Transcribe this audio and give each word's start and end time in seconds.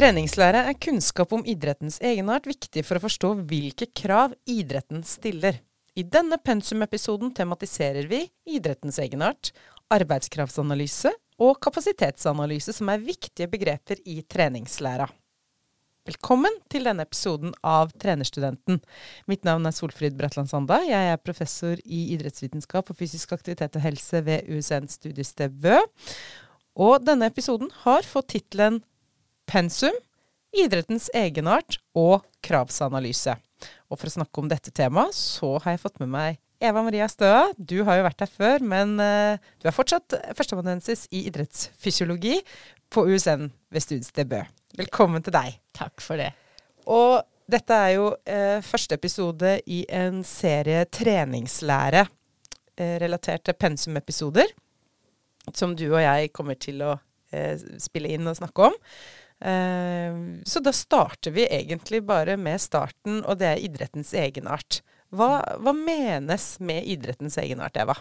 Treningslære 0.00 0.62
er 0.64 0.76
kunnskap 0.80 1.34
om 1.36 1.42
idrettens 1.44 1.98
egenart 2.00 2.46
viktig 2.48 2.80
for 2.88 2.96
å 2.96 3.02
forstå 3.02 3.34
hvilke 3.50 3.90
krav 3.92 4.32
idretten 4.48 5.02
stiller. 5.04 5.58
I 5.92 6.06
denne 6.08 6.38
pensumepisoden 6.40 7.34
tematiserer 7.36 8.08
vi 8.08 8.22
idrettens 8.48 8.96
egenart, 9.04 9.50
arbeidskravsanalyse 9.92 11.12
og 11.44 11.60
kapasitetsanalyse, 11.60 12.72
som 12.72 12.88
er 12.88 13.04
viktige 13.04 13.50
begreper 13.52 14.00
i 14.08 14.22
treningslæra. 14.24 15.10
Velkommen 16.08 16.56
til 16.72 16.88
denne 16.88 17.04
episoden 17.04 17.52
av 17.60 17.92
Trenerstudenten. 18.00 18.80
Mitt 19.28 19.44
navn 19.44 19.68
er 19.68 19.76
Solfrid 19.76 20.16
Bratland 20.16 20.48
Sanda. 20.48 20.80
Jeg 20.80 21.12
er 21.12 21.20
professor 21.20 21.76
i 21.84 22.06
idrettsvitenskap 22.14 22.88
og 22.88 23.04
fysisk 23.04 23.36
aktivitet 23.36 23.76
og 23.76 23.84
helse 23.84 24.24
ved 24.24 24.48
USN 24.48 24.88
studiested 24.88 25.60
Bø. 25.60 25.76
Og 26.80 27.02
denne 27.04 27.28
episoden 27.28 27.68
har 27.82 28.08
fått 28.08 28.32
tittelen 28.38 28.80
pensum, 29.50 29.94
idrettens 30.54 31.08
egenart 31.16 31.78
og 31.98 32.22
kravsanalyse. 32.46 33.34
Og 33.90 33.98
for 33.98 34.08
å 34.08 34.14
snakke 34.14 34.42
om 34.42 34.50
dette 34.50 34.72
temaet, 34.74 35.16
så 35.16 35.56
har 35.60 35.74
jeg 35.74 35.82
fått 35.82 36.00
med 36.02 36.12
meg 36.12 36.38
Eva 36.60 36.82
Maria 36.84 37.08
Støa. 37.08 37.48
Du 37.56 37.80
har 37.86 37.98
jo 37.98 38.06
vært 38.06 38.22
her 38.24 38.30
før, 38.30 38.64
men 38.72 38.94
uh, 39.00 39.40
du 39.60 39.68
er 39.68 39.74
fortsatt 39.74 40.16
førsteamanuensis 40.36 41.06
i 41.16 41.24
idrettsfysiologi 41.30 42.38
på 42.92 43.06
USN 43.08 43.48
ved 43.72 43.84
studiested 43.84 44.30
Bø. 44.30 44.42
Velkommen 44.78 45.24
til 45.24 45.34
deg. 45.34 45.58
Takk 45.76 46.04
for 46.04 46.20
det. 46.20 46.30
Og 46.90 47.20
dette 47.50 47.74
er 47.74 47.96
jo 47.96 48.10
eh, 48.30 48.60
første 48.62 48.94
episode 48.94 49.56
i 49.70 49.80
en 49.90 50.20
serie 50.26 50.84
treningslære 50.86 52.04
eh, 52.04 52.96
relatert 53.02 53.42
til 53.46 53.56
pensumepisoder, 53.58 54.52
som 55.50 55.74
du 55.74 55.88
og 55.88 55.98
jeg 56.02 56.30
kommer 56.34 56.58
til 56.58 56.84
å 56.86 56.96
spille 57.78 58.10
inn 58.10 58.26
og 58.26 58.34
snakke 58.34 58.70
om. 58.70 58.78
Uh, 59.40 60.40
så 60.44 60.60
da 60.60 60.72
starter 60.76 61.32
vi 61.32 61.46
egentlig 61.48 62.02
bare 62.04 62.36
med 62.36 62.60
starten, 62.60 63.22
og 63.24 63.40
det 63.40 63.48
er 63.48 63.64
idrettens 63.64 64.12
egenart. 64.14 64.82
Hva, 65.10 65.40
hva 65.58 65.72
menes 65.74 66.52
med 66.60 66.84
idrettens 66.86 67.38
egenart, 67.40 67.80
Eva? 67.80 67.96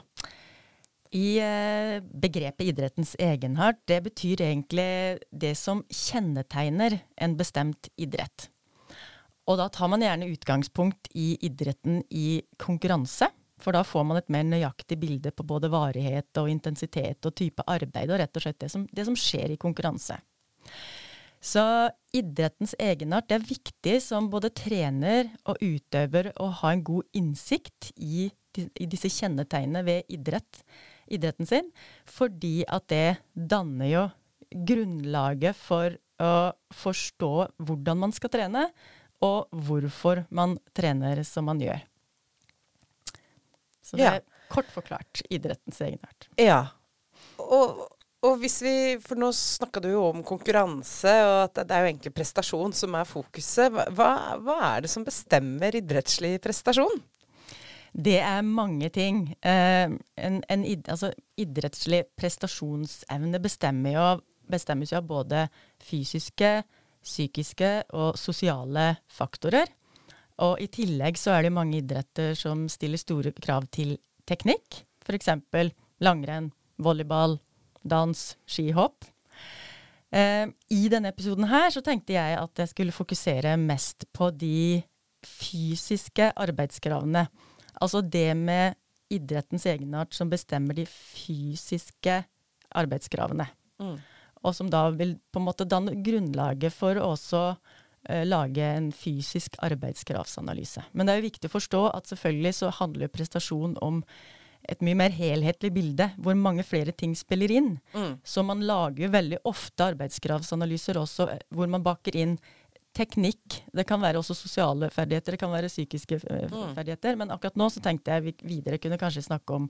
I 1.15 1.39
uh, 1.41 1.95
begrepet 2.03 2.69
idrettens 2.73 3.15
egenart, 3.17 3.79
det 3.89 4.03
betyr 4.11 4.43
egentlig 4.45 4.91
det 5.31 5.55
som 5.57 5.81
kjennetegner 5.87 6.99
en 7.17 7.37
bestemt 7.39 7.89
idrett. 7.97 8.49
Og 9.49 9.57
da 9.57 9.65
tar 9.73 9.89
man 9.89 10.03
gjerne 10.05 10.29
utgangspunkt 10.29 11.09
i 11.17 11.33
idretten 11.47 12.03
i 12.13 12.41
konkurranse. 12.61 13.31
For 13.59 13.75
da 13.75 13.81
får 13.83 14.05
man 14.07 14.19
et 14.19 14.29
mer 14.31 14.45
nøyaktig 14.47 14.95
bilde 15.01 15.31
på 15.35 15.43
både 15.43 15.71
varighet 15.71 16.37
og 16.39 16.51
intensitet 16.51 17.25
og 17.27 17.35
type 17.35 17.65
arbeid, 17.67 18.11
og 18.11 18.21
rett 18.21 18.37
og 18.37 18.45
slett 18.45 18.59
det 18.61 18.69
som, 18.71 18.85
det 18.91 19.07
som 19.07 19.17
skjer 19.19 19.55
i 19.55 19.59
konkurranse. 19.59 20.19
Så 21.39 21.63
idrettens 22.11 22.73
egenart 22.79 23.31
er 23.31 23.45
viktig 23.47 23.95
som 24.03 24.27
både 24.31 24.51
trener 24.51 25.29
og 25.47 25.61
utøver 25.63 26.33
å 26.35 26.49
ha 26.61 26.73
en 26.75 26.83
god 26.83 27.07
innsikt 27.15 27.93
i, 27.95 28.27
i 28.59 28.87
disse 28.91 29.11
kjennetegnene 29.13 29.85
ved 29.87 30.11
idrett, 30.11 30.63
idretten 31.07 31.47
sin, 31.47 31.69
fordi 32.03 32.65
at 32.67 32.89
det 32.91 33.19
danner 33.33 33.91
jo 33.91 34.05
grunnlaget 34.51 35.55
for 35.55 35.95
å 36.19 36.33
forstå 36.75 37.33
hvordan 37.63 38.01
man 38.03 38.15
skal 38.15 38.33
trene, 38.33 38.65
og 39.23 39.51
hvorfor 39.67 40.25
man 40.31 40.57
trener 40.75 41.23
som 41.27 41.47
man 41.47 41.59
gjør. 41.63 41.79
Så 43.83 43.99
det 43.99 44.05
ja. 44.05 44.17
er 44.19 44.51
kort 44.51 44.69
forklart 44.71 45.23
idrettens 45.31 45.79
egenart. 45.83 46.27
Ja. 46.39 46.61
Og 47.41 47.81
og 48.25 48.41
hvis 48.41 48.57
vi, 48.65 48.73
For 49.03 49.19
nå 49.19 49.29
snakka 49.35 49.81
du 49.83 49.91
jo 49.93 50.03
om 50.09 50.23
konkurranse, 50.27 51.13
og 51.23 51.37
at 51.45 51.61
det 51.63 51.75
er 51.75 51.85
jo 51.85 51.91
egentlig 51.93 52.15
prestasjon 52.15 52.75
som 52.75 52.97
er 52.99 53.07
fokuset. 53.07 53.71
Hva, 53.95 54.09
hva 54.43 54.57
er 54.73 54.83
det 54.83 54.91
som 54.91 55.07
bestemmer 55.07 55.77
idrettslig 55.79 56.35
prestasjon? 56.43 56.99
Det 57.95 58.19
er 58.21 58.43
mange 58.45 58.91
ting. 58.93 59.23
Eh, 59.41 59.87
en, 59.89 60.41
en 60.43 60.67
altså, 60.91 61.13
idrettslig 61.39 62.03
prestasjonsevne 62.19 63.41
bestemmer 63.41 63.95
jo, 63.95 64.05
bestemmes 64.51 64.93
jo 64.93 64.99
av 64.99 65.09
både 65.09 65.47
fysiske, 65.87 66.53
psykiske 66.99 67.71
og 67.97 68.19
sosiale 68.19 68.91
faktorer. 69.09 69.71
Og 70.43 70.59
i 70.63 70.69
tillegg 70.71 71.17
så 71.19 71.33
er 71.35 71.47
det 71.47 71.55
mange 71.55 71.79
idretter 71.81 72.35
som 72.37 72.67
stiller 72.71 72.99
store 72.99 73.33
krav 73.35 73.67
til 73.73 73.97
teknikk. 74.29 74.83
F.eks. 75.03 75.31
langrenn, 76.03 76.51
volleyball, 76.79 77.39
dans, 77.83 78.23
skihopp. 78.49 79.07
Eh, 80.09 80.45
I 80.73 80.81
denne 80.89 81.11
episoden 81.13 81.47
her 81.51 81.69
så 81.73 81.83
tenkte 81.85 82.15
jeg 82.15 82.37
at 82.39 82.63
jeg 82.63 82.71
skulle 82.71 82.95
fokusere 82.95 83.55
mest 83.61 84.07
på 84.15 84.31
de 84.33 84.81
fysiske 85.25 86.31
arbeidskravene. 86.39 87.27
Altså 87.79 88.01
det 88.01 88.31
med 88.37 88.77
idrettens 89.13 89.65
egenart 89.69 90.13
som 90.13 90.29
bestemmer 90.29 90.77
de 90.77 90.85
fysiske 90.89 92.21
arbeidskravene. 92.77 93.47
Mm. 93.81 93.97
Og 94.45 94.55
som 94.55 94.69
da 94.71 94.87
vil 94.95 95.17
på 95.31 95.41
en 95.41 95.47
måte 95.47 95.67
danne 95.67 95.97
grunnlaget 96.05 96.73
for 96.73 96.97
å 96.97 97.11
også 97.15 97.43
eh, 98.09 98.25
lage 98.27 98.63
en 98.63 98.91
fysisk 98.95 99.57
arbeidskravsanalyse. 99.65 100.85
Men 100.93 101.07
det 101.07 101.15
er 101.15 101.21
jo 101.21 101.29
viktig 101.29 101.49
å 101.49 101.55
forstå 101.57 101.85
at 101.91 102.11
selvfølgelig 102.11 102.55
så 102.61 102.73
handler 102.79 103.11
prestasjon 103.11 103.75
om 103.85 104.03
et 104.69 104.81
mye 104.85 104.97
mer 104.97 105.13
helhetlig 105.13 105.71
bilde, 105.75 106.09
hvor 106.21 106.37
mange 106.37 106.65
flere 106.67 106.93
ting 106.95 107.15
spiller 107.17 107.51
inn. 107.51 107.75
Mm. 107.93 108.15
Så 108.23 108.43
man 108.45 108.63
lager 108.65 109.05
jo 109.05 109.11
veldig 109.13 109.41
ofte 109.49 109.89
arbeidskravsanalyser 109.93 110.99
også, 111.01 111.29
eh, 111.33 111.45
hvor 111.55 111.71
man 111.71 111.85
baker 111.85 112.17
inn 112.19 112.37
teknikk. 112.95 113.61
Det 113.73 113.85
kan 113.87 114.01
være 114.01 114.19
også 114.21 114.35
sosiale 114.37 114.89
ferdigheter, 114.93 115.35
det 115.35 115.41
kan 115.41 115.53
være 115.53 115.69
psykiske 115.69 116.19
uh, 116.23 116.49
mm. 116.49 116.73
ferdigheter. 116.77 117.17
Men 117.19 117.31
akkurat 117.35 117.57
nå 117.59 117.69
så 117.71 117.83
tenkte 117.85 118.15
jeg 118.15 118.25
vi 118.25 118.35
videre 118.55 118.81
kunne 118.81 118.97
kanskje 118.99 119.27
snakke 119.29 119.59
om 119.59 119.69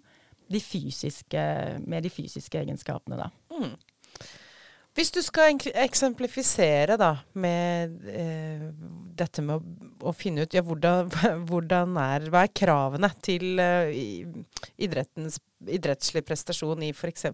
de 0.49 0.61
fysiske, 0.63 1.41
med 1.85 2.07
de 2.07 2.09
fysiske 2.09 2.57
egenskapene, 2.63 3.19
da. 3.19 3.29
Mm. 3.53 3.75
Hvis 4.97 5.11
du 5.13 5.19
skal 5.23 5.53
eksemplifisere 5.79 6.97
da, 6.99 7.11
med 7.39 7.93
eh, 8.09 8.65
dette 9.19 9.43
med 9.45 9.59
å, 9.59 9.87
å, 10.09 10.13
finne 10.17 10.43
ut 10.43 10.55
ja, 10.55 10.63
hvordan, 10.65 11.11
hvordan, 11.49 11.95
er, 12.01 12.27
hva 12.33 12.43
er 12.47 12.53
kravene 12.55 13.11
til 13.23 13.61
eh, 13.61 13.93
idrettslig 14.81 16.23
prestasjon 16.27 16.87
i 16.87 16.91
f.eks. 16.95 17.29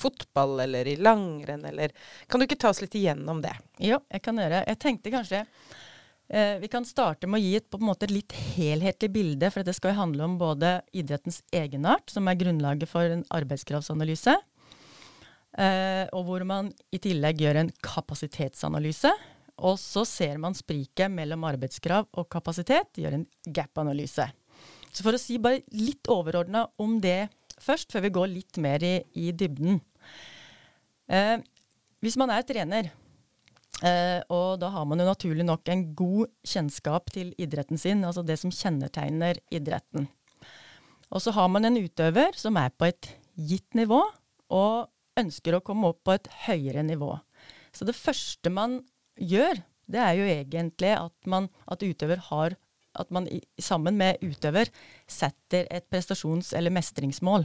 fotball 0.00 0.64
eller 0.66 0.90
i 0.90 0.96
langrenn, 1.00 1.64
eller 1.70 1.94
Kan 2.26 2.42
du 2.42 2.48
ikke 2.48 2.58
ta 2.66 2.72
oss 2.74 2.82
litt 2.84 2.96
igjennom 2.98 3.42
det? 3.44 3.54
Jo, 3.78 4.00
jeg 4.12 4.24
kan 4.24 4.42
gjøre. 4.42 4.64
Jeg 4.66 4.82
tenkte 4.82 5.14
kanskje 5.14 5.44
eh, 5.46 6.56
vi 6.62 6.72
kan 6.72 6.88
starte 6.88 7.30
med 7.30 7.38
å 7.38 7.44
gi 7.46 7.54
et, 7.60 7.68
på 7.70 7.80
en 7.80 7.88
måte, 7.92 8.10
litt 8.10 8.34
helhetlig 8.56 9.12
bilde, 9.14 9.52
for 9.54 9.66
det 9.66 9.76
skal 9.78 9.96
handle 9.96 10.26
om 10.26 10.36
både 10.42 10.80
idrettens 10.96 11.40
egenart, 11.54 12.10
som 12.10 12.26
er 12.26 12.42
grunnlaget 12.42 12.90
for 12.90 13.14
en 13.14 13.24
arbeidskravsanalyse, 13.38 14.36
og 15.56 16.26
hvor 16.26 16.42
man 16.44 16.66
i 16.92 16.98
tillegg 17.00 17.40
gjør 17.40 17.62
en 17.62 17.70
kapasitetsanalyse. 17.80 19.08
Og 19.64 19.78
så 19.80 20.02
ser 20.04 20.36
man 20.42 20.56
spriket 20.56 21.08
mellom 21.08 21.46
arbeidskrav 21.48 22.10
og 22.12 22.28
kapasitet, 22.28 22.90
gjør 23.00 23.16
en 23.16 23.24
gap-analyse. 23.48 24.26
Så 24.92 25.04
for 25.04 25.16
å 25.16 25.20
si 25.20 25.38
bare 25.40 25.64
litt 25.76 26.08
overordna 26.12 26.66
om 26.80 26.98
det 27.00 27.28
først, 27.62 27.92
før 27.92 28.06
vi 28.06 28.14
går 28.16 28.32
litt 28.32 28.60
mer 28.62 28.84
i, 28.84 28.94
i 29.16 29.32
dybden. 29.32 29.80
Eh, 31.08 31.36
hvis 32.04 32.16
man 32.20 32.32
er 32.32 32.44
trener, 32.48 32.90
eh, 33.84 34.20
og 34.32 34.60
da 34.62 34.70
har 34.74 34.86
man 34.88 35.00
jo 35.00 35.08
naturlig 35.08 35.46
nok 35.46 35.72
en 35.72 35.86
god 35.96 36.32
kjennskap 36.46 37.12
til 37.14 37.32
idretten 37.40 37.80
sin, 37.80 38.04
altså 38.08 38.24
det 38.26 38.38
som 38.40 38.52
kjennetegner 38.52 39.40
idretten. 39.54 40.08
Og 41.12 41.22
så 41.22 41.32
har 41.36 41.48
man 41.52 41.68
en 41.68 41.78
utøver 41.78 42.36
som 42.36 42.56
er 42.60 42.72
på 42.74 42.88
et 42.88 43.12
gitt 43.36 43.76
nivå, 43.78 44.00
og 44.52 44.88
ønsker 45.20 45.56
å 45.56 45.62
komme 45.64 45.90
opp 45.92 46.02
på 46.06 46.14
et 46.16 46.28
høyere 46.46 46.84
nivå. 46.86 47.14
Så 47.72 47.88
det 47.88 47.96
første 47.96 48.52
man 48.52 48.80
gjør, 49.20 49.60
det 49.90 50.00
er 50.02 50.14
jo 50.18 50.28
egentlig 50.28 50.92
at, 50.96 51.14
man, 51.30 51.50
at 51.70 51.84
utøver 51.84 52.22
har 52.30 52.56
At 52.96 53.10
man 53.12 53.26
i, 53.28 53.42
sammen 53.60 53.98
med 54.00 54.22
utøver 54.24 54.70
setter 55.06 55.66
et 55.68 55.84
prestasjons- 55.92 56.54
eller 56.56 56.72
mestringsmål. 56.72 57.44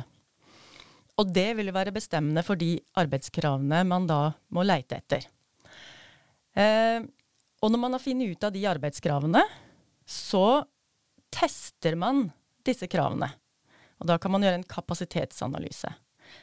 Og 1.19 1.33
det 1.35 1.57
vil 1.57 1.73
være 1.75 1.91
bestemmende 1.91 2.39
for 2.47 2.56
de 2.56 2.77
arbeidskravene 2.95 3.81
man 3.83 4.07
da 4.07 4.31
må 4.56 4.63
leite 4.63 4.95
etter. 5.01 5.25
Eh, 6.56 7.03
og 7.59 7.74
når 7.74 7.81
man 7.83 7.97
har 7.97 8.03
funnet 8.03 8.31
ut 8.31 8.47
av 8.47 8.53
de 8.56 8.63
arbeidskravene, 8.63 9.44
så 10.07 10.63
tester 11.35 12.00
man 12.00 12.29
disse 12.63 12.88
kravene. 12.88 13.27
Og 14.00 14.07
da 14.07 14.17
kan 14.17 14.31
man 14.31 14.47
gjøre 14.47 14.62
en 14.62 14.71
kapasitetsanalyse. 14.71 15.91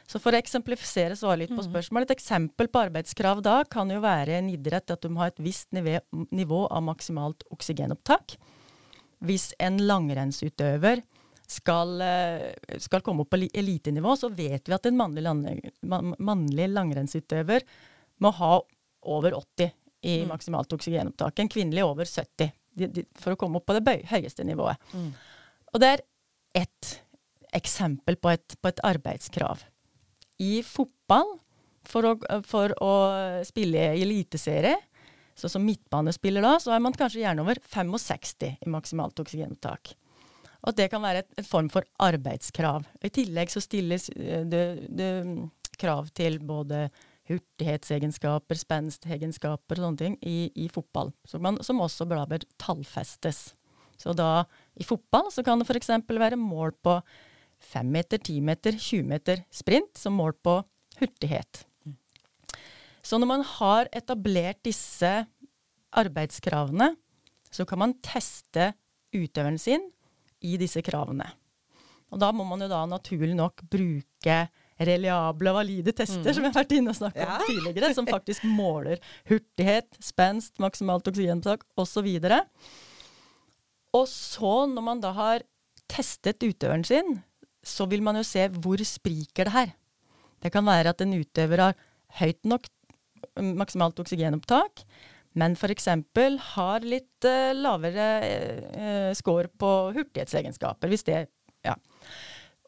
Så 0.09 0.21
for 0.21 0.35
å 0.35 0.39
eksemplifisere 0.41 1.17
svaret 1.19 1.45
litt 1.45 1.53
på 1.53 1.61
mm. 1.61 1.69
spørsmålet, 1.69 2.09
et 2.09 2.17
eksempel 2.17 2.69
på 2.71 2.83
arbeidskrav 2.87 3.43
da 3.45 3.61
kan 3.69 3.91
jo 3.93 4.01
være 4.03 4.39
en 4.39 4.49
idrett 4.51 4.93
at 4.93 5.03
du 5.03 5.11
må 5.13 5.23
ha 5.23 5.29
et 5.31 5.41
visst 5.43 5.71
nivå, 5.75 5.99
nivå 6.35 6.65
av 6.67 6.85
maksimalt 6.87 7.45
oksygenopptak. 7.53 8.37
Hvis 9.25 9.51
en 9.59 9.81
langrennsutøver 9.83 11.03
skal, 11.49 12.01
eh, 12.01 12.77
skal, 12.77 13.01
komme 13.01 13.25
opp 13.25 13.33
på 13.33 13.41
elitenivå, 13.47 14.15
så 14.17 14.29
vet 14.29 14.69
vi 14.69 14.75
at 14.75 14.85
en 14.85 14.99
mannlig, 14.99 15.25
mannlig 15.81 16.69
langrennsutøver 16.69 17.65
må 18.21 18.31
ha 18.37 18.59
over 19.09 19.33
80 19.33 19.71
i 20.01 20.19
Mm. 20.21 20.27
maksimalt 20.27 20.73
oksygenopptak. 20.73 21.39
En 21.39 21.49
kvinnelig 21.49 21.83
over 21.83 22.05
70, 22.05 22.51
de, 22.73 22.87
de, 22.87 23.05
for 23.15 23.33
å 23.33 23.35
komme 23.35 23.59
opp 23.59 23.65
på 23.65 23.75
det 23.75 23.83
bøy, 23.83 24.05
høyeste 24.07 24.45
nivået. 24.47 24.77
Mm. 24.93 25.13
Og 25.73 25.81
det 25.81 25.87
er 25.87 26.05
ett 26.55 27.01
eksempel 27.53 28.15
på 28.15 28.29
et, 28.29 28.55
på 28.61 28.71
et 28.71 28.79
arbeidskrav. 28.83 29.65
I 30.39 30.59
fotball, 30.65 31.35
for 31.89 32.05
å, 32.05 32.13
for 32.47 32.73
å 32.83 32.93
spille 33.47 33.89
i 33.95 34.03
eliteserie, 34.05 34.75
sånn 35.39 35.53
som 35.55 35.65
midtbanespiller 35.65 36.43
da, 36.43 36.57
så 36.61 36.73
er 36.75 36.83
man 36.83 36.95
kanskje 36.95 37.23
gjerne 37.23 37.43
over 37.45 37.59
65 37.63 38.57
i 38.65 38.71
maksimalt 38.71 39.19
oksygenopptak. 39.23 39.93
Og 40.67 40.75
det 40.75 40.89
kan 40.91 41.03
være 41.03 41.23
et, 41.23 41.29
et 41.39 41.47
form 41.47 41.69
for 41.71 41.87
arbeidskrav. 42.03 42.83
I 43.03 43.11
tillegg 43.15 43.51
så 43.51 43.63
stilles 43.63 44.09
eh, 44.17 44.43
det, 44.47 44.63
det 44.91 45.11
krav 45.79 46.11
til 46.15 46.39
både 46.43 46.89
hurtighetsegenskaper, 47.29 48.57
spenstegenskaper 48.57 49.79
og 49.79 49.85
sånne 49.85 50.01
ting 50.01 50.17
i, 50.25 50.49
i 50.57 50.67
fotball, 50.73 51.13
som, 51.29 51.43
man, 51.45 51.59
som 51.63 51.79
også 51.83 52.07
bør 52.09 52.41
tallfestes. 52.59 53.51
Så 53.99 54.15
da 54.17 54.45
i 54.79 54.87
fotball 54.87 55.29
så 55.31 55.43
kan 55.45 55.59
det 55.59 55.67
f.eks. 55.67 55.91
være 56.09 56.39
mål 56.39 56.73
på 56.83 56.97
5 57.59 57.89
meter, 57.91 58.17
10 58.21 58.41
meter, 58.41 58.71
20 58.79 59.03
meter 59.09 59.43
sprint 59.53 59.97
som 59.99 60.15
mål 60.17 60.33
på 60.43 60.55
hurtighet. 60.99 61.65
Så 63.03 63.17
når 63.19 63.27
man 63.29 63.43
har 63.47 63.87
etablert 63.95 64.59
disse 64.67 65.11
arbeidskravene, 65.97 66.91
så 67.51 67.65
kan 67.65 67.79
man 67.81 67.95
teste 68.05 68.71
utøveren 69.15 69.57
sin 69.59 69.87
i 70.45 70.55
disse 70.61 70.81
kravene. 70.85 71.25
Og 72.09 72.19
da 72.21 72.31
må 72.33 72.45
man 72.47 72.61
jo 72.63 72.67
da 72.71 72.83
naturlig 72.89 73.35
nok 73.37 73.63
bruke 73.69 74.37
reliable 74.79 75.51
og 75.51 75.57
valide 75.59 75.91
tester, 75.93 76.31
som 76.33 76.45
jeg 76.45 76.53
har 76.53 76.61
vært 76.61 76.75
inne 76.77 76.93
og 76.93 76.97
snakka 76.97 77.21
Ja. 77.25 77.35
om 77.37 77.47
tidligere, 77.49 77.93
som 77.93 78.07
faktisk 78.15 78.45
måler 78.47 79.01
hurtighet, 79.29 79.89
spenst, 80.01 80.55
maksimalt 80.61 81.09
oksygenopptak 81.11 81.65
osv. 81.77 82.07
Og 83.93 84.05
så, 84.07 84.53
når 84.69 84.85
man 84.85 85.01
da 85.03 85.11
har 85.17 85.43
testet 85.89 86.41
utøveren 86.45 86.85
sin, 86.85 87.19
så 87.65 87.87
vil 87.91 88.03
man 88.05 88.19
jo 88.19 88.25
se 88.27 88.47
hvor 88.55 88.81
spriker 88.87 89.47
det 89.47 89.55
her. 89.55 89.71
Det 90.39 90.51
kan 90.53 90.65
være 90.67 90.93
at 90.93 91.01
en 91.03 91.17
utøver 91.19 91.63
har 91.63 91.79
høyt 92.19 92.45
nok 92.47 92.67
maksimalt 93.59 93.99
oksygenopptak, 93.99 94.83
men 95.37 95.55
f.eks. 95.55 95.87
har 96.55 96.85
litt 96.87 97.27
uh, 97.27 97.51
lavere 97.55 98.07
uh, 98.73 99.11
score 99.17 99.51
på 99.51 99.71
hurtighetsegenskaper. 99.95 100.89
Hvis 100.89 101.05
det, 101.07 101.25
ja. 101.65 101.75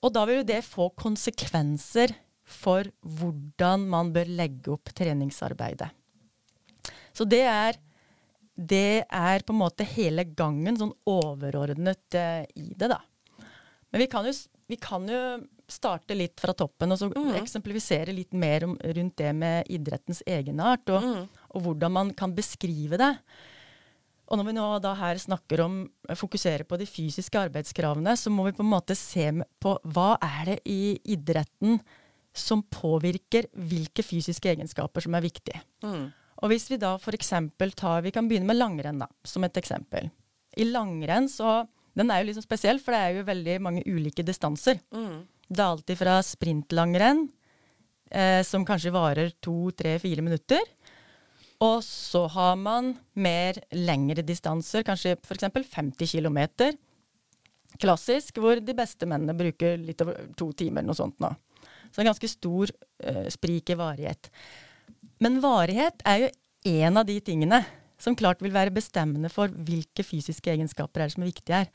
Og 0.01 0.13
da 0.13 0.25
vil 0.27 0.41
jo 0.41 0.49
det 0.51 0.61
få 0.65 0.89
konsekvenser 0.97 2.13
for 2.51 2.87
hvordan 3.01 3.87
man 3.89 4.11
bør 4.13 4.29
legge 4.29 4.73
opp 4.73 4.91
treningsarbeidet. 4.97 5.89
Så 7.15 7.25
det 7.27 7.43
er, 7.47 7.79
det 8.55 9.03
er 9.07 9.45
på 9.45 9.55
en 9.55 9.61
måte 9.61 9.87
hele 9.87 10.25
gangen 10.27 10.77
sånn 10.79 10.93
overordnet 11.09 12.19
uh, 12.19 12.43
i 12.55 12.71
det, 12.75 12.91
da. 12.91 13.01
Men 13.91 14.05
vi 14.05 14.07
kan, 14.11 14.27
jo, 14.27 14.31
vi 14.71 14.79
kan 14.81 15.07
jo 15.09 15.21
starte 15.71 16.15
litt 16.17 16.39
fra 16.41 16.55
toppen 16.57 16.91
og 16.91 16.99
så 16.99 17.09
mm. 17.11 17.31
eksemplifisere 17.39 18.15
litt 18.15 18.35
mer 18.35 18.65
om, 18.67 18.75
rundt 18.79 19.17
det 19.21 19.31
med 19.35 19.71
idrettens 19.71 20.23
egenart, 20.27 20.87
og, 20.91 21.03
Mm. 21.05 21.25
og 21.55 21.65
hvordan 21.65 21.91
man 21.91 22.13
kan 22.17 22.35
beskrive 22.35 22.99
det. 22.99 23.15
Og 24.31 24.39
når 24.39 24.47
vi 24.47 24.55
nå 24.55 24.67
da 24.79 24.93
her 24.95 25.19
snakker 25.19 25.63
om 25.65 25.81
fokusere 26.15 26.63
på 26.63 26.77
de 26.79 26.87
fysiske 26.87 27.35
arbeidskravene, 27.35 28.15
så 28.15 28.31
må 28.31 28.45
vi 28.47 28.55
på 28.55 28.63
en 28.63 28.71
måte 28.71 28.95
se 28.95 29.27
på 29.59 29.75
hva 29.91 30.13
er 30.23 30.53
det 30.53 30.59
i 30.71 30.95
idretten 31.15 31.81
som 32.31 32.63
påvirker 32.63 33.49
hvilke 33.51 34.05
fysiske 34.07 34.53
egenskaper 34.53 35.03
som 35.03 35.17
er 35.19 35.25
viktige. 35.25 35.59
Mm. 35.83 36.07
Og 36.41 36.49
hvis 36.53 36.69
vi 36.71 36.79
da 36.79 36.95
f.eks. 36.95 37.33
tar 37.75 38.01
Vi 38.01 38.11
kan 38.15 38.29
begynne 38.29 38.47
med 38.47 38.57
langrenn, 38.57 39.03
da, 39.03 39.09
som 39.23 39.43
et 39.43 39.57
eksempel. 39.59 40.07
I 40.57 40.63
langrenn 40.63 41.27
så 41.29 41.65
Den 41.97 42.11
er 42.11 42.23
jo 42.23 42.35
sånn 42.37 42.45
spesiell, 42.47 42.79
for 42.79 42.95
det 42.95 43.01
er 43.01 43.17
jo 43.17 43.27
veldig 43.27 43.57
mange 43.63 43.83
ulike 43.87 44.23
distanser. 44.25 44.79
Mm. 44.95 45.23
Det 45.51 45.59
er 45.59 45.67
alltid 45.67 45.99
fra 45.99 46.19
sprintlangrenn, 46.23 47.25
eh, 48.11 48.39
som 48.47 48.65
kanskje 48.67 48.93
varer 48.95 49.33
to, 49.43 49.73
tre, 49.75 49.97
fire 49.99 50.23
minutter. 50.23 50.63
Og 51.61 51.83
så 51.85 52.23
har 52.33 52.55
man 52.57 52.95
mer 53.13 53.59
lengre 53.75 54.23
distanser, 54.25 54.85
kanskje 54.87 55.17
f.eks. 55.19 55.51
50 55.75 56.09
km. 56.15 56.39
Klassisk, 57.81 58.39
hvor 58.41 58.59
de 58.63 58.75
beste 58.75 59.07
mennene 59.07 59.35
bruker 59.37 59.77
litt 59.79 60.01
over 60.01 60.31
to 60.37 60.51
timer, 60.57 60.85
noe 60.85 60.97
sånt 60.97 61.19
nå. 61.21 61.29
Så 61.91 62.01
en 62.01 62.09
ganske 62.09 62.29
stor 62.31 62.71
eh, 63.03 63.27
sprik 63.29 63.69
i 63.69 63.77
varighet. 63.77 64.31
Men 65.21 65.41
varighet 65.43 66.01
er 66.07 66.23
jo 66.23 66.31
en 66.71 66.97
av 66.97 67.05
de 67.05 67.19
tingene 67.25 67.61
som 68.01 68.17
klart 68.17 68.41
vil 68.43 68.53
være 68.55 68.73
bestemmende 68.73 69.29
for 69.31 69.51
hvilke 69.51 70.05
fysiske 70.05 70.53
egenskaper 70.53 71.05
er 71.05 71.13
som 71.13 71.23
er 71.23 71.31
viktige 71.31 71.63
her. 71.63 71.69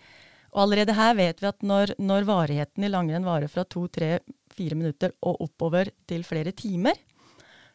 Og 0.56 0.62
allerede 0.64 0.94
her 0.96 1.16
vet 1.18 1.42
vi 1.42 1.48
at 1.50 1.64
når, 1.66 1.92
når 2.00 2.26
varigheten 2.28 2.86
i 2.86 2.90
langrenn 2.90 3.26
varer 3.26 3.50
fra 3.52 3.66
to, 3.68 3.84
tre, 3.92 4.18
fire 4.56 4.78
minutter 4.78 5.12
og 5.26 5.42
oppover 5.44 5.90
til 6.08 6.24
flere 6.24 6.54
timer, 6.56 6.96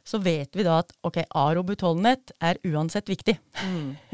så 0.08 0.18
vet 0.22 0.56
vi 0.58 0.66
da 0.66 0.80
at 0.82 0.94
ok, 1.06 1.22
arob 1.38 1.76
utholdenhet 1.76 2.34
er 2.42 2.58
uansett 2.66 3.12
viktig. 3.12 3.36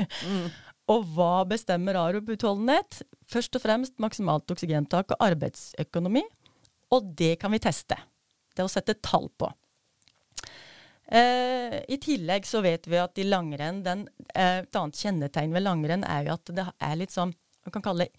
og 0.92 1.06
hva 1.16 1.45
bestemmer 1.48 2.00
arob 2.00 2.33
utholdenhet? 2.36 3.01
Først 3.31 3.56
og 3.56 3.63
fremst 3.63 3.95
maksimalt 4.04 4.51
oksygentak 4.51 5.16
og 5.16 5.24
arbeidsøkonomi. 5.30 6.25
Og 6.92 7.07
det 7.19 7.38
kan 7.40 7.56
vi 7.56 7.63
teste. 7.63 7.95
Det 8.56 8.66
å 8.66 8.72
sette 8.72 8.98
tall 9.04 9.30
på. 9.40 9.50
Eh, 11.07 11.77
I 11.88 11.98
tillegg 12.04 12.48
så 12.48 12.59
vet 12.65 12.88
vi 12.89 13.00
at 13.00 13.19
i 13.21 13.24
langrenn 13.27 13.80
den, 13.83 14.07
eh, 14.36 14.59
Et 14.65 14.75
annet 14.75 14.95
kjennetegn 14.95 15.54
ved 15.56 15.63
langrenn 15.63 16.04
er 16.04 16.25
jo 16.27 16.33
at 16.33 16.51
det 16.51 16.65
er 16.68 16.95
litt 17.00 17.13
sånn 17.15 17.31
Man 17.63 17.71
kan 17.71 17.81
kalle 17.81 18.07
det 18.07 18.12